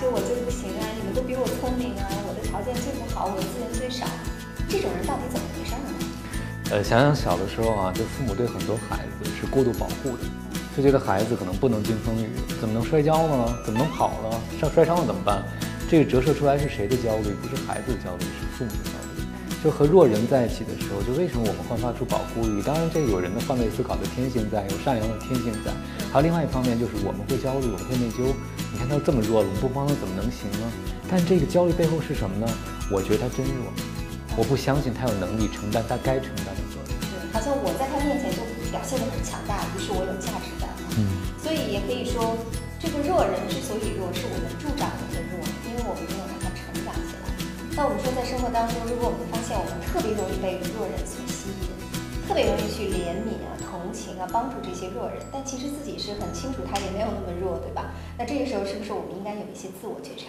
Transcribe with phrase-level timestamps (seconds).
[0.00, 0.82] 就我最不行啊！
[0.96, 2.08] 你们都比我聪明啊！
[2.24, 4.06] 我的条件最不好，我的资源最少。
[4.66, 5.92] 这种人到底怎么回事儿呢？
[6.72, 10.24] 呃，想想小的时候啊，就父母对很多孩子是过度保护的，
[10.74, 13.54] 就觉得孩子可能不能经风雨，怎么能摔跤呢？
[13.62, 14.40] 怎么能跑呢？
[14.58, 15.44] 摔摔伤了怎么办？
[15.90, 17.36] 这个折射出来是谁的焦虑？
[17.36, 19.09] 不是孩子的焦虑，是父母的焦虑。
[19.62, 22.62] 就和弱人在一起的时候，就为什么我们焕发出保护欲？
[22.62, 25.70] 当然，这个有人的换位思考的天性在，有善良的天性在。
[26.08, 28.32] 还有另外一方面，就是我们会焦虑，我们会内疚。
[28.72, 30.64] 你看他这么弱了，我们不帮他怎么能行呢？
[31.12, 32.48] 但这个焦虑背后是什么呢？
[32.88, 33.68] 我觉得他真弱，
[34.32, 36.96] 我不相信他有能力承担他该承担的责任。
[37.12, 38.40] 对，好像我在他面前就
[38.72, 40.72] 表现得很强大，于是我有价值感。
[40.96, 42.32] 嗯，所以也可以说，
[42.80, 45.36] 这个弱人之所以弱，是我们助长了的弱，
[47.80, 51.64] 那我们说，在生活当中，如果我们发现我们特别容易被弱人所吸引，
[52.28, 57.96] 特别容易去怜悯啊、同情啊、帮助这些弱人，但其实自己是很清楚他也没有那么弱，对吧？
[58.18, 60.28] 那这个时候是不是我们应该有一些自我觉察？